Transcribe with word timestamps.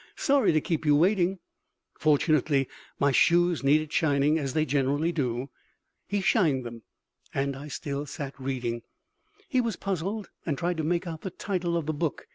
"Sorry 0.15 0.51
to 0.53 0.59
keep 0.61 0.83
you 0.83 0.95
waiting." 0.95 1.37
Fortunately 1.99 2.67
my 2.97 3.11
shoes 3.11 3.63
needed 3.63 3.93
shining, 3.93 4.39
as 4.39 4.53
they 4.55 4.65
generally 4.65 5.11
do. 5.11 5.51
He 6.07 6.21
shined 6.21 6.65
them, 6.65 6.81
and 7.35 7.55
I 7.55 7.67
still 7.67 8.07
sat 8.07 8.33
reading. 8.39 8.81
He 9.47 9.61
was 9.61 9.75
puzzled, 9.75 10.31
and 10.43 10.57
tried 10.57 10.77
to 10.77 10.83
make 10.83 11.05
out 11.05 11.21
the 11.21 11.29
title 11.29 11.77
of 11.77 11.85
the 11.85 11.93
book. 11.93 12.25